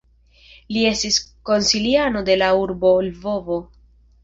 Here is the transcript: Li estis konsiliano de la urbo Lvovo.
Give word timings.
Li 0.77 0.85
estis 0.91 1.19
konsiliano 1.51 2.25
de 2.31 2.39
la 2.45 2.49
urbo 2.65 2.97
Lvovo. 3.11 3.63